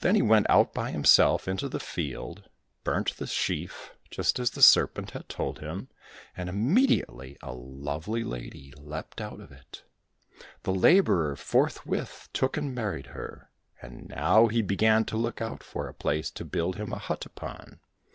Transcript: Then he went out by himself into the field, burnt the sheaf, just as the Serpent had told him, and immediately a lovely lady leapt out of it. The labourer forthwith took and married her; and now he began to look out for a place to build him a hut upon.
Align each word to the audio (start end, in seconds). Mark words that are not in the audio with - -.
Then 0.00 0.16
he 0.16 0.20
went 0.20 0.50
out 0.50 0.74
by 0.74 0.90
himself 0.90 1.48
into 1.48 1.66
the 1.66 1.80
field, 1.80 2.42
burnt 2.84 3.16
the 3.16 3.26
sheaf, 3.26 3.94
just 4.10 4.38
as 4.38 4.50
the 4.50 4.60
Serpent 4.60 5.12
had 5.12 5.30
told 5.30 5.60
him, 5.60 5.88
and 6.36 6.50
immediately 6.50 7.38
a 7.42 7.54
lovely 7.54 8.22
lady 8.22 8.74
leapt 8.76 9.18
out 9.18 9.40
of 9.40 9.50
it. 9.50 9.82
The 10.64 10.74
labourer 10.74 11.36
forthwith 11.36 12.28
took 12.34 12.58
and 12.58 12.74
married 12.74 13.06
her; 13.06 13.48
and 13.80 14.06
now 14.10 14.48
he 14.48 14.60
began 14.60 15.06
to 15.06 15.16
look 15.16 15.40
out 15.40 15.62
for 15.62 15.88
a 15.88 15.94
place 15.94 16.30
to 16.32 16.44
build 16.44 16.76
him 16.76 16.92
a 16.92 16.98
hut 16.98 17.24
upon. 17.24 17.80